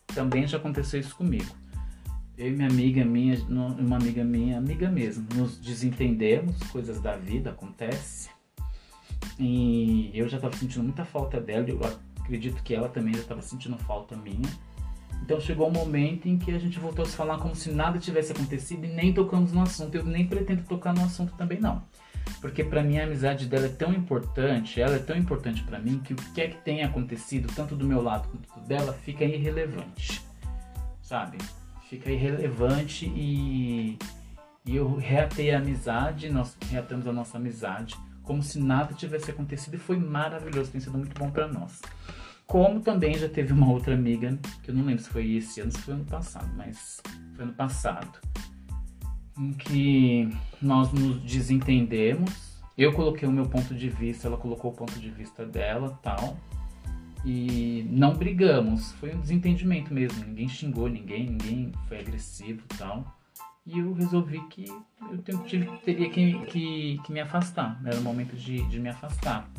[0.07, 1.55] Também já aconteceu isso comigo.
[2.38, 7.51] Eu e minha amiga minha, uma amiga minha, amiga mesmo, nos desentendemos, coisas da vida
[7.51, 8.31] acontecem.
[9.38, 11.81] E eu já estava sentindo muita falta dela, eu
[12.20, 14.49] acredito que ela também já estava sentindo falta minha.
[15.22, 17.99] Então chegou um momento em que a gente voltou a se falar como se nada
[17.99, 19.94] tivesse acontecido e nem tocamos no assunto.
[19.94, 21.83] Eu nem pretendo tocar no assunto também não.
[22.40, 26.01] Porque para mim a amizade dela é tão importante, ela é tão importante para mim
[26.01, 30.22] que o que é que tenha acontecido, tanto do meu lado quanto dela, fica irrelevante.
[31.01, 31.38] Sabe?
[31.88, 33.99] Fica irrelevante e,
[34.64, 37.96] e eu reatei a amizade, nós reatamos a nossa amizade
[38.27, 41.81] como se nada tivesse acontecido e foi maravilhoso, tem sido muito bom para nós.
[42.44, 45.70] Como também já teve uma outra amiga, que eu não lembro se foi esse ano,
[45.70, 47.01] se foi ano passado, mas
[47.35, 48.18] foi ano passado,
[49.38, 50.29] em que
[50.61, 52.61] nós nos desentendemos.
[52.77, 56.37] Eu coloquei o meu ponto de vista, ela colocou o ponto de vista dela, tal.
[57.29, 60.25] E não brigamos, foi um desentendimento mesmo.
[60.25, 63.05] Ninguém xingou ninguém, ninguém foi agressivo, tal.
[63.67, 64.67] E eu resolvi que
[65.27, 67.81] eu tive, teria que, que, que me afastar.
[67.85, 69.51] Era o momento de, de me afastar,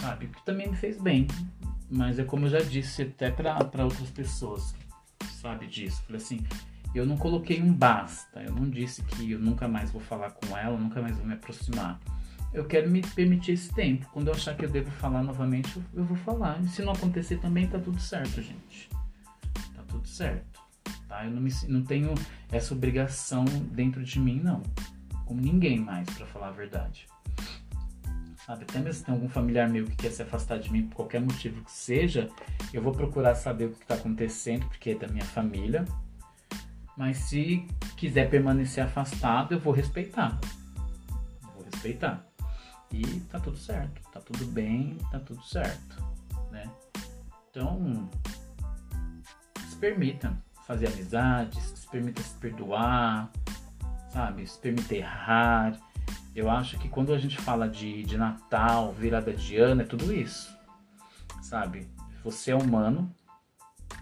[0.00, 0.28] sabe?
[0.28, 1.26] Que também me fez bem.
[1.90, 4.74] Mas é como eu já disse até para outras pessoas,
[5.42, 6.02] sabe disso.
[6.06, 6.42] Falei assim,
[6.94, 8.42] eu não coloquei um basta.
[8.42, 11.34] Eu não disse que eu nunca mais vou falar com ela, nunca mais vou me
[11.34, 12.00] aproximar.
[12.52, 14.06] Eu quero me permitir esse tempo.
[14.12, 16.60] Quando eu achar que eu devo falar novamente, eu, vou falar.
[16.62, 18.90] E se não acontecer também, tá tudo certo, gente.
[19.74, 20.60] Tá tudo certo.
[21.08, 21.24] Tá?
[21.24, 22.14] Eu não, me, não tenho
[22.50, 24.62] essa obrigação dentro de mim, não.
[25.24, 27.06] Como ninguém mais, para falar a verdade
[28.46, 28.64] sabe?
[28.64, 31.20] Até mesmo se tem algum familiar meu que quer se afastar de mim por qualquer
[31.20, 32.28] motivo que seja,
[32.72, 35.84] eu vou procurar saber o que está acontecendo, porque é da minha família.
[36.96, 40.38] Mas se quiser permanecer afastado, eu vou respeitar.
[41.54, 42.31] Vou respeitar.
[42.92, 46.04] E tá tudo certo, tá tudo bem, tá tudo certo,
[46.50, 46.70] né?
[47.50, 48.08] Então,
[49.68, 53.30] se permita fazer amizades, se permita se perdoar,
[54.12, 54.46] sabe?
[54.46, 55.78] Se permita errar
[56.34, 60.12] eu acho que quando a gente fala de, de Natal, virada de ano, é tudo
[60.12, 60.56] isso.
[61.42, 61.86] Sabe?
[62.24, 63.14] Você é humano,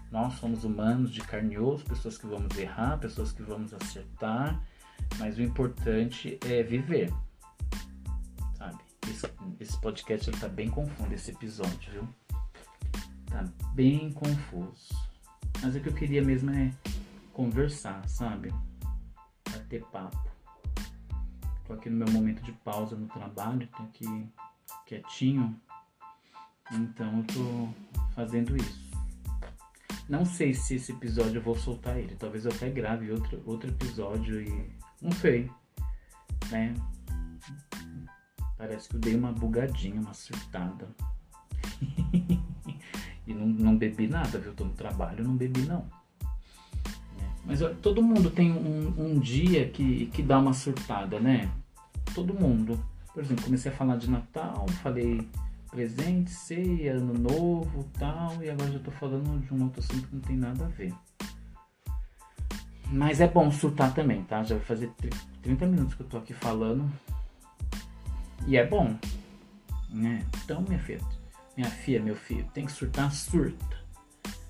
[0.09, 4.61] nós somos humanos de carne e osso, pessoas que vamos errar, pessoas que vamos acertar,
[5.19, 7.11] mas o importante é viver.
[9.59, 12.07] Esse podcast ele tá bem confuso, esse episódio, viu?
[13.27, 14.95] Tá bem confuso.
[15.61, 16.71] Mas o que eu queria mesmo é
[17.33, 18.53] conversar, sabe?
[19.49, 20.31] Bater papo.
[21.65, 24.29] Tô aqui no meu momento de pausa no trabalho, tô aqui
[24.85, 25.59] quietinho.
[26.71, 27.69] Então eu tô
[28.15, 28.91] fazendo isso.
[30.09, 32.15] Não sei se esse episódio eu vou soltar ele.
[32.15, 34.69] Talvez eu até grave outro, outro episódio e.
[35.01, 35.49] Não sei.
[36.49, 36.73] Né?
[38.61, 40.87] Parece que eu dei uma bugadinha, uma surtada.
[43.25, 44.53] e não, não bebi nada, viu?
[44.53, 45.83] Tô no trabalho, não bebi não.
[47.43, 51.51] Mas ó, todo mundo tem um, um, dia que, que dá uma surtada, né?
[52.13, 52.79] todo mundo.
[53.11, 55.27] Por exemplo, comecei a falar de Natal, falei
[55.71, 60.13] presente, ceia, ano novo tal, e agora já tô falando de um outro assunto que
[60.13, 60.93] não tem nada a ver.
[62.91, 64.43] Mas é bom surtar também, tá?
[64.43, 64.91] Já vai fazer
[65.41, 66.87] 30 minutos que eu tô aqui falando.
[68.47, 68.97] E é bom.
[69.89, 70.25] Né?
[70.43, 71.01] Então, minha filha,
[71.55, 73.81] minha filha, meu filho, tem que surtar, surta.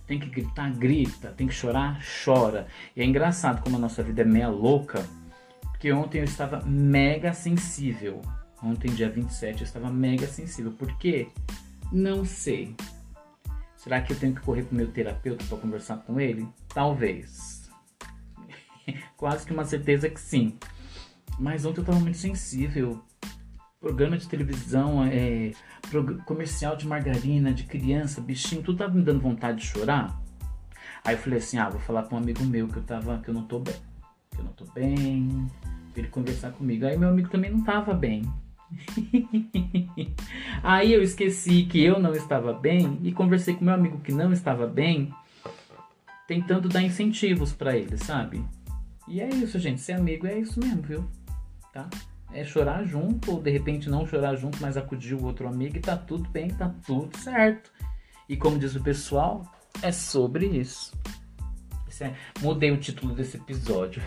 [0.07, 1.29] Tem que gritar, grita.
[1.29, 2.67] Tem que chorar, chora.
[2.95, 5.05] E é engraçado como a nossa vida é meia louca
[5.81, 8.21] porque ontem eu estava mega sensível.
[8.61, 10.71] Ontem, dia 27, eu estava mega sensível.
[10.71, 11.29] Por quê?
[11.91, 12.75] Não sei.
[13.75, 16.47] Será que eu tenho que correr para o meu terapeuta para conversar com ele?
[16.71, 17.67] Talvez.
[19.17, 20.55] Quase que uma certeza que sim.
[21.39, 23.03] Mas ontem eu estava muito sensível.
[23.81, 25.53] Programa de televisão, é,
[26.23, 30.21] comercial de margarina, de criança, bichinho, tudo estava me dando vontade de chorar.
[31.03, 33.29] Aí eu falei assim, ah, vou falar com um amigo meu que eu tava, que
[33.29, 33.73] eu não tô bem.
[34.29, 35.47] Que eu não tô bem,
[35.91, 36.85] pra ele conversar comigo.
[36.85, 38.21] Aí meu amigo também não tava bem.
[40.61, 44.31] Aí eu esqueci que eu não estava bem e conversei com meu amigo que não
[44.31, 45.11] estava bem,
[46.27, 48.45] tentando dar incentivos para ele, sabe?
[49.07, 49.81] E é isso, gente.
[49.81, 51.03] Ser amigo é isso mesmo, viu?
[51.73, 51.89] Tá?
[52.33, 55.81] É chorar junto, ou de repente não chorar junto, mas acudir o outro amigo e
[55.81, 57.71] tá tudo bem, tá tudo certo.
[58.27, 59.45] E como diz o pessoal,
[59.81, 60.91] é sobre isso.
[62.01, 64.01] É, mudei o título desse episódio.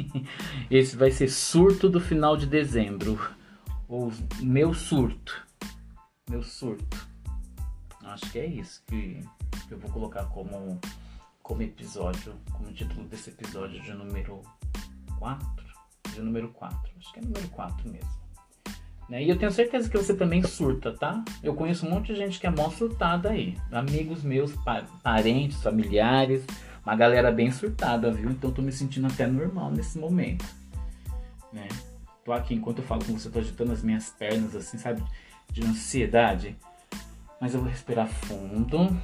[0.70, 3.20] Esse vai ser Surto do final de dezembro.
[3.86, 4.10] Ou
[4.40, 5.46] Meu Surto.
[6.30, 7.06] Meu Surto.
[8.02, 9.22] Acho que é isso que
[9.70, 10.80] eu vou colocar como,
[11.42, 14.40] como episódio, como título desse episódio de número
[15.18, 15.63] 4.
[16.12, 16.78] De número 4.
[16.98, 18.24] Acho que é número 4 mesmo.
[19.08, 19.22] Né?
[19.22, 21.22] E eu tenho certeza que você também surta, tá?
[21.42, 23.56] Eu conheço um monte de gente que é mó surtada aí.
[23.70, 24.52] Amigos meus,
[25.02, 26.44] parentes, familiares,
[26.84, 28.30] uma galera bem surtada, viu?
[28.30, 30.44] Então tô me sentindo até normal nesse momento.
[31.52, 31.68] Né?
[32.24, 35.02] Tô aqui, enquanto eu falo com você, tô agitando as minhas pernas, assim, sabe?
[35.52, 36.56] De ansiedade.
[37.40, 38.98] Mas eu vou respirar fundo,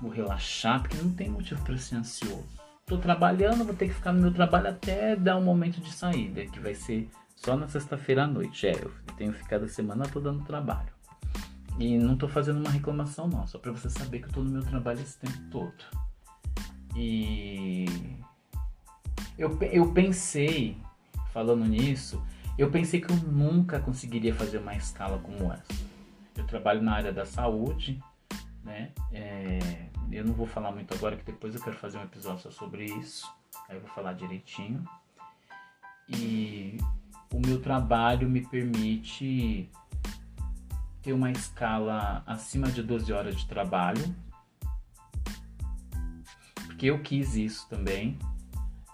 [0.00, 2.61] vou relaxar, porque não tem motivo para ser ansioso.
[2.92, 6.44] Tô trabalhando, vou ter que ficar no meu trabalho até dar um momento de saída,
[6.44, 8.66] que vai ser só na sexta-feira à noite.
[8.66, 10.92] É, eu tenho ficado a semana toda no trabalho.
[11.78, 14.50] E não tô fazendo uma reclamação não, só para você saber que eu tô no
[14.50, 15.72] meu trabalho esse tempo todo.
[16.94, 17.86] E
[19.38, 20.76] eu, eu pensei,
[21.32, 22.22] falando nisso,
[22.58, 25.82] eu pensei que eu nunca conseguiria fazer uma escala como essa.
[26.36, 27.98] Eu trabalho na área da saúde,
[28.62, 28.90] né?
[29.10, 32.50] É, eu não vou falar muito agora, que depois eu quero fazer um episódio só
[32.50, 33.30] sobre isso.
[33.68, 34.84] Aí eu vou falar direitinho.
[36.08, 36.78] E
[37.32, 39.70] o meu trabalho me permite
[41.02, 44.14] ter uma escala acima de 12 horas de trabalho,
[46.66, 48.18] porque eu quis isso também,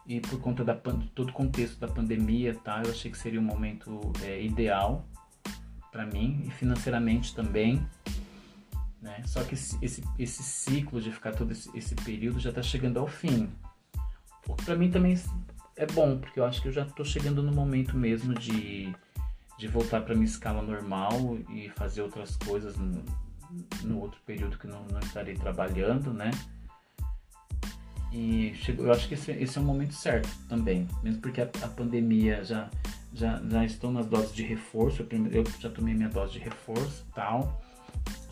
[0.07, 3.45] e por conta da todo o contexto da pandemia, tá, eu achei que seria um
[3.45, 5.05] momento é, ideal
[5.93, 7.87] para mim e financeiramente também.
[9.01, 9.23] Né?
[9.27, 12.99] Só que esse, esse, esse ciclo de ficar todo esse, esse período já está chegando
[12.99, 13.49] ao fim.
[14.65, 15.17] Para mim também
[15.77, 18.93] é bom, porque eu acho que eu já estou chegando no momento mesmo de,
[19.57, 23.05] de voltar para minha escala normal e fazer outras coisas no,
[23.85, 26.31] no outro período que não, não estarei trabalhando, né?
[28.13, 31.45] E chegou, eu acho que esse, esse, é o momento certo também, mesmo porque a,
[31.45, 32.71] a, pandemia já,
[33.13, 37.63] já, já estou nas doses de reforço, eu, já tomei minha dose de reforço tal.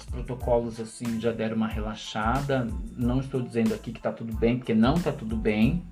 [0.07, 2.67] Os protocolos assim já deram uma relaxada.
[2.97, 5.83] Não estou dizendo aqui que está tudo bem, porque não está tudo bem,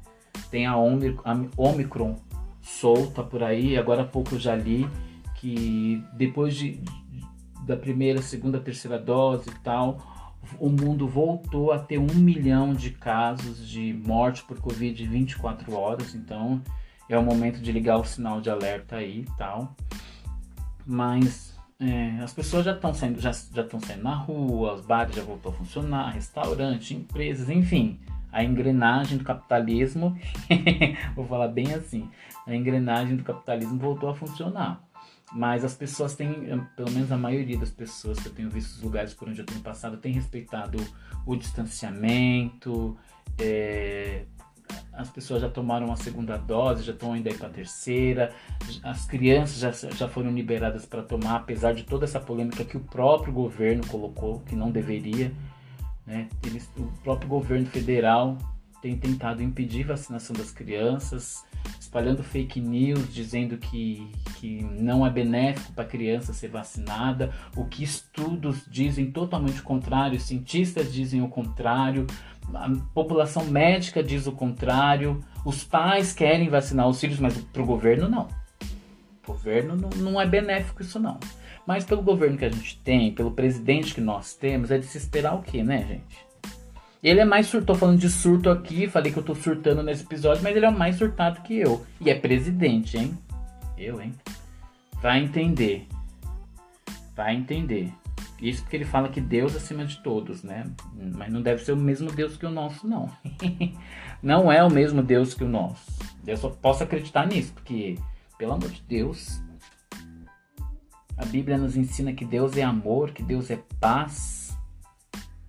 [0.51, 2.17] tem a Omicron
[2.63, 3.77] solta por aí.
[3.77, 4.89] Agora há pouco eu já li
[5.35, 6.81] que depois de,
[7.67, 9.99] da primeira, segunda, terceira dose e tal,
[10.59, 15.75] o mundo voltou a ter um milhão de casos de morte por Covid em 24
[15.75, 16.15] horas.
[16.15, 16.63] Então
[17.09, 19.75] é o momento de ligar o sinal de alerta aí e tal.
[20.87, 25.23] Mas é, as pessoas já estão saindo, já estão saindo na rua, os bares já
[25.23, 28.01] voltou a funcionar, restaurante, empresas, enfim
[28.35, 30.19] a engrenagem do capitalismo,
[31.15, 32.11] vou falar bem assim,
[32.45, 34.83] a engrenagem do capitalismo voltou a funcionar.
[35.33, 36.33] Mas as pessoas têm,
[36.77, 39.47] pelo menos a maioria das pessoas que eu tenho visto os lugares por onde eu
[39.47, 40.79] tenho passado, tem respeitado
[41.25, 42.97] o distanciamento,
[43.39, 44.25] é,
[44.97, 48.33] as pessoas já tomaram a segunda dose, já estão indo aí para a terceira,
[48.83, 52.81] as crianças já, já foram liberadas para tomar, apesar de toda essa polêmica que o
[52.81, 55.33] próprio governo colocou, que não deveria.
[56.07, 56.29] Né?
[56.45, 58.39] Eles, o próprio governo federal
[58.85, 61.43] tem tentado impedir a vacinação das crianças,
[61.81, 67.65] espalhando fake news, dizendo que, que não é benéfico para a criança ser vacinada, o
[67.65, 72.07] que estudos dizem totalmente o contrário, cientistas dizem o contrário,
[72.53, 77.67] a população médica diz o contrário, os pais querem vacinar os filhos, mas para o
[77.67, 78.29] governo não.
[79.23, 81.19] O governo não, não é benéfico isso não.
[81.67, 84.99] Mas pelo governo que a gente tem, pelo presidente que nós temos, é de se
[84.99, 86.25] esperar o quê, né, gente?
[87.03, 90.05] Ele é mais surto, tô falando de surto aqui, falei que eu tô surtando nesse
[90.05, 91.85] episódio, mas ele é mais surtado que eu.
[92.01, 93.17] E é presidente, hein?
[93.77, 94.13] Eu, hein?
[95.03, 95.87] Vai entender.
[97.15, 97.93] Vai entender.
[98.41, 100.65] Isso porque ele fala que Deus é acima de todos, né?
[101.17, 103.11] Mas não deve ser o mesmo Deus que o nosso, não.
[104.23, 105.91] não é o mesmo Deus que o nosso.
[106.27, 107.97] Eu só posso acreditar nisso, porque,
[108.37, 109.41] pelo amor de Deus,
[111.17, 114.57] a Bíblia nos ensina que Deus é amor, que Deus é paz.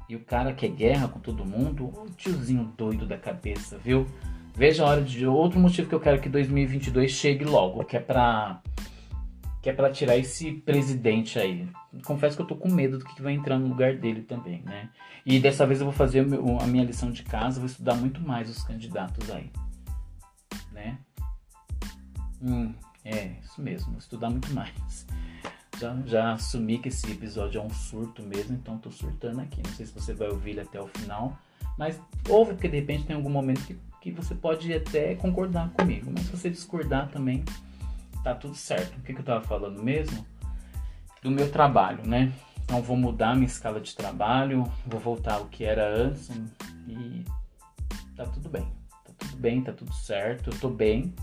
[0.07, 4.05] E o cara quer guerra com todo mundo, o tiozinho doido da cabeça, viu?
[4.53, 7.99] Veja a hora de outro motivo que eu quero que 2022 chegue logo, que é
[7.99, 8.62] pra
[9.66, 11.68] que é para tirar esse presidente aí.
[12.05, 14.91] Confesso que eu tô com medo do que vai entrar no lugar dele também, né?
[15.26, 18.47] E dessa vez eu vou fazer a minha lição de casa, vou estudar muito mais
[18.47, 19.49] os candidatos aí,
[20.72, 20.99] né?
[22.39, 25.07] Hum, é, isso mesmo, vou estudar muito mais
[25.80, 29.63] já, já assumi que esse episódio é um surto mesmo, então tô surtando aqui.
[29.66, 31.36] Não sei se você vai ouvir ele até o final,
[31.76, 31.99] mas
[32.30, 36.11] ouve porque de repente tem algum momento que, que você pode até concordar comigo.
[36.13, 37.43] Mas se você discordar também,
[38.26, 38.97] tá tudo certo.
[38.97, 40.26] O que, que eu tava falando mesmo?
[41.21, 42.34] Do meu trabalho, né?
[42.63, 46.32] Então vou mudar minha escala de trabalho, vou voltar ao que era antes
[46.88, 47.23] e
[48.15, 48.63] tá tudo bem.
[49.05, 51.13] Tá tudo bem, tá tudo certo, eu tô bem.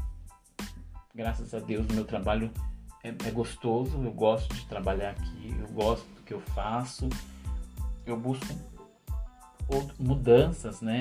[1.12, 2.48] Graças a Deus meu trabalho
[3.02, 7.08] é, é gostoso, eu gosto de trabalhar aqui, eu gosto do que eu faço.
[8.06, 8.46] Eu busco
[9.98, 11.00] mudanças, né?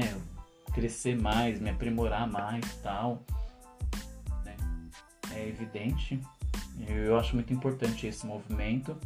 [0.73, 3.21] Crescer mais, me aprimorar mais tal.
[5.35, 6.19] É evidente.
[6.87, 8.97] Eu acho muito importante esse movimento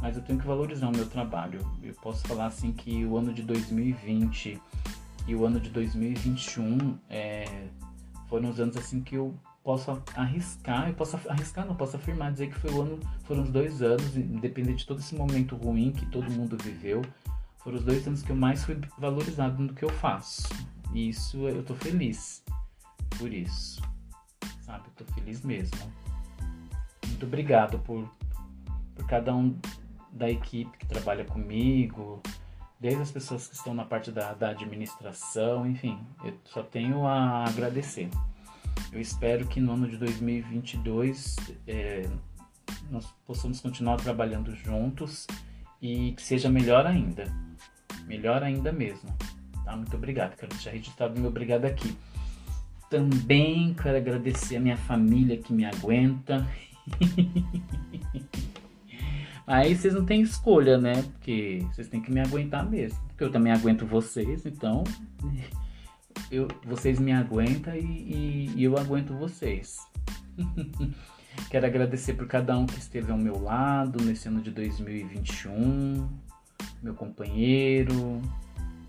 [0.00, 1.60] mas eu tenho que valorizar o meu trabalho.
[1.82, 4.60] Eu posso falar assim que o ano de 2020
[5.26, 7.66] e o ano de 2021 é,
[8.28, 12.48] foram os anos assim que eu posso arriscar, eu posso arriscar, não posso afirmar, dizer
[12.48, 16.06] que foi o ano, foram os dois anos, independente de todo esse momento ruim que
[16.06, 17.02] todo mundo viveu,
[17.58, 20.48] foram os dois anos que eu mais fui valorizado no que eu faço.
[20.94, 22.42] E isso eu tô feliz
[23.18, 23.82] por isso.
[24.70, 25.92] Sabe, tô feliz mesmo.
[27.04, 28.08] Muito obrigado por,
[28.94, 29.58] por cada um
[30.12, 32.22] da equipe que trabalha comigo,
[32.78, 37.46] desde as pessoas que estão na parte da, da administração, enfim, eu só tenho a
[37.46, 38.08] agradecer.
[38.92, 42.08] Eu espero que no ano de 2022 é,
[42.92, 45.26] nós possamos continuar trabalhando juntos
[45.82, 47.24] e que seja melhor ainda.
[48.06, 49.12] Melhor ainda mesmo.
[49.64, 49.74] Tá?
[49.74, 50.36] Muito obrigado.
[50.36, 51.96] Quero deixar registrado meu obrigado aqui.
[52.90, 56.44] Também quero agradecer a minha família que me aguenta.
[59.46, 61.02] Aí vocês não têm escolha, né?
[61.02, 62.98] Porque vocês têm que me aguentar mesmo.
[63.08, 64.82] Porque eu também aguento vocês, então.
[66.30, 69.80] Eu, vocês me aguentam e, e, e eu aguento vocês.
[71.50, 76.08] Quero agradecer por cada um que esteve ao meu lado nesse ano de 2021,
[76.80, 78.22] meu companheiro.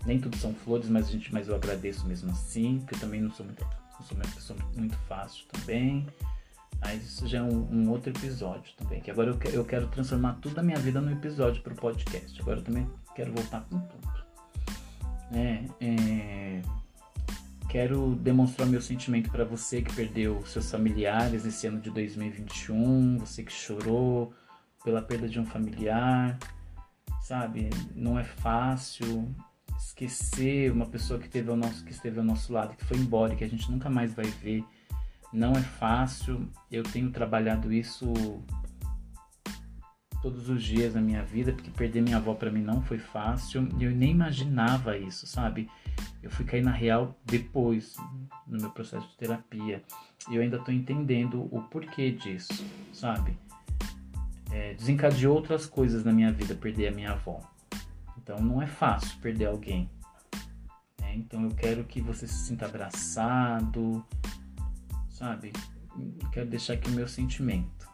[0.06, 3.32] Nem tudo são flores, mas, gente, mas eu agradeço mesmo assim, porque eu também não
[3.32, 3.66] sou, muito,
[4.02, 6.06] sou uma pessoa muito fácil também.
[6.80, 9.00] Mas isso já é um, um, outro episódio também.
[9.00, 11.76] Que agora eu, que, eu quero transformar toda a minha vida num episódio para o
[11.76, 12.40] podcast.
[12.40, 14.12] Agora eu também quero voltar com tudo.
[15.32, 16.62] É, é,
[17.68, 23.18] quero demonstrar meu sentimento para você que perdeu seus familiares nesse ano de 2021.
[23.18, 24.34] Você que chorou
[24.84, 26.36] pela perda de um familiar.
[27.22, 27.70] Sabe?
[27.94, 29.32] Não é fácil
[29.86, 33.34] esquecer uma pessoa que, teve ao nosso, que esteve ao nosso lado, que foi embora,
[33.34, 34.64] que a gente nunca mais vai ver
[35.32, 38.12] não é fácil, eu tenho trabalhado isso
[40.20, 43.68] todos os dias na minha vida, porque perder minha avó para mim não foi fácil,
[43.80, 45.68] eu nem imaginava isso, sabe?
[46.22, 47.96] Eu fui cair na real depois,
[48.46, 49.82] no meu processo de terapia,
[50.30, 53.36] e eu ainda tô entendendo o porquê disso, sabe?
[54.52, 57.40] É, desencadeou outras coisas na minha vida perder a minha avó.
[58.22, 59.90] Então não é fácil perder alguém.
[61.00, 61.14] Né?
[61.16, 64.04] Então eu quero que você se sinta abraçado,
[65.10, 65.52] sabe?
[66.32, 67.90] Quero deixar aqui o meu sentimento.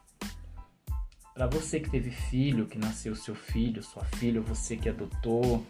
[1.35, 5.64] Para você que teve filho, que nasceu seu filho, sua filha, você que adotou,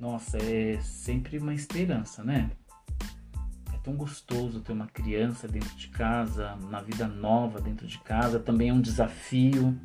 [0.00, 2.50] nossa, é sempre uma esperança, né?
[3.72, 8.40] É tão gostoso ter uma criança dentro de casa, uma vida nova dentro de casa,
[8.40, 9.78] também é um desafio.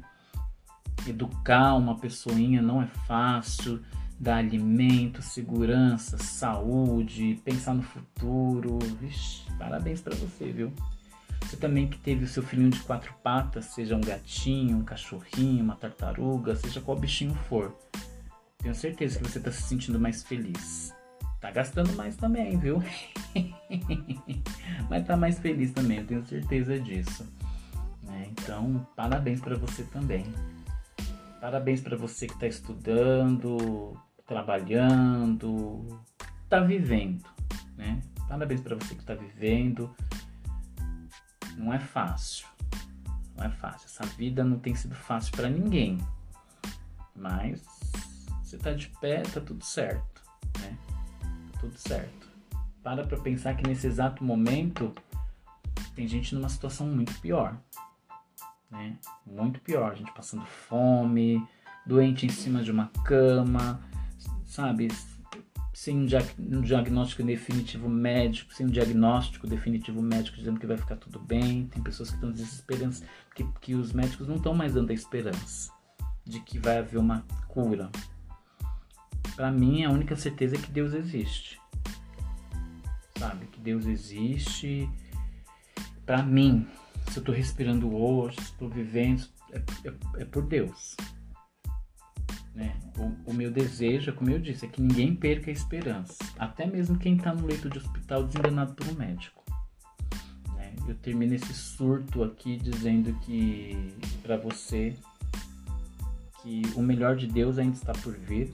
[1.08, 3.82] Educar uma pessoinha não é fácil,
[4.20, 8.78] dar alimento, segurança, saúde, pensar no futuro.
[9.00, 10.74] Vixe, parabéns para você, viu?
[11.42, 15.64] Você também que teve o seu filhinho de quatro patas, seja um gatinho, um cachorrinho,
[15.64, 17.76] uma tartaruga, seja qual bichinho for.
[18.60, 20.94] Tenho certeza que você está se sentindo mais feliz.
[21.40, 22.84] Tá gastando mais também, viu?
[24.90, 27.26] Mas tá mais feliz também, eu tenho certeza disso.
[28.10, 30.26] É, então, parabéns para você também.
[31.40, 36.00] Parabéns para você que está estudando, trabalhando,
[36.50, 37.24] tá vivendo,
[37.78, 38.02] né?
[38.28, 39.90] Parabéns para você que está vivendo
[41.60, 42.48] não é fácil.
[43.36, 43.86] Não é fácil.
[43.86, 45.98] Essa vida não tem sido fácil para ninguém.
[47.16, 47.62] Mas
[48.42, 50.24] você tá de pé, tá tudo certo,
[50.60, 50.78] né?
[51.52, 52.30] Tá tudo certo.
[52.82, 54.94] Para pra pensar que nesse exato momento
[55.96, 57.58] tem gente numa situação muito pior,
[58.72, 58.98] né?
[59.26, 61.46] Muito pior, gente passando fome,
[61.86, 63.80] doente em cima de uma cama,
[64.46, 64.90] sabe?
[65.80, 71.18] sem um, diagnóstico definitivo médico, sem um diagnóstico definitivo médico dizendo que vai ficar tudo
[71.20, 71.68] bem.
[71.68, 75.72] Tem pessoas que estão desesperança, que, que os médicos não estão mais dando a esperança
[76.26, 77.90] de que vai haver uma cura.
[79.38, 81.58] Para mim, a única certeza é que Deus existe.
[83.18, 83.46] Sabe?
[83.46, 84.90] Que Deus existe.
[86.06, 86.68] Para mim,
[87.10, 90.96] se eu tô respirando hoje, se tô vivendo, é, é, é por Deus.
[92.54, 92.76] Né?
[92.98, 96.18] O, o, meu desejo, como eu disse, é que ninguém perca a esperança.
[96.38, 99.44] Até mesmo quem está no leito de hospital desenganado um médico.
[100.56, 100.74] Né?
[100.88, 104.96] eu termino esse surto aqui dizendo que para você
[106.42, 108.54] que o melhor de Deus ainda está por vir,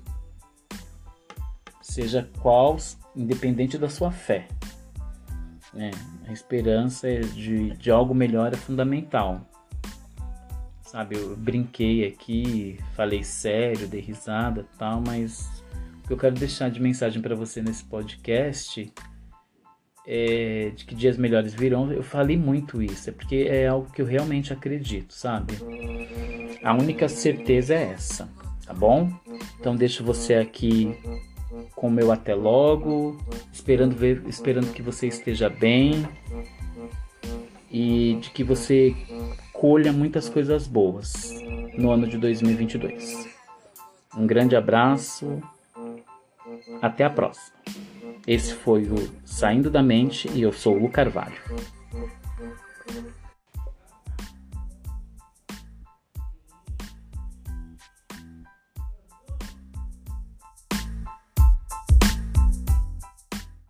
[1.81, 2.77] seja qual,
[3.15, 4.47] independente da sua fé.
[5.75, 5.91] Né?
[6.25, 9.41] A esperança de, de algo melhor é fundamental.
[10.81, 15.63] Sabe, eu brinquei aqui, falei sério, dei risada tal, mas
[16.03, 18.93] o que eu quero deixar de mensagem para você nesse podcast
[20.07, 21.91] é de que dias melhores virão.
[21.91, 25.55] Eu falei muito isso, é porque é algo que eu realmente acredito, sabe?
[26.63, 28.29] A única certeza é essa,
[28.65, 29.11] tá bom?
[29.59, 30.95] Então deixo você aqui
[31.75, 33.17] com o meu até logo,
[33.51, 36.07] esperando ver, esperando que você esteja bem
[37.71, 38.95] e de que você
[39.53, 41.33] colha muitas coisas boas
[41.77, 43.27] no ano de 2022.
[44.17, 45.41] Um grande abraço,
[46.81, 47.55] até a próxima.
[48.27, 51.39] Esse foi o Saindo da Mente e eu sou o Carvalho.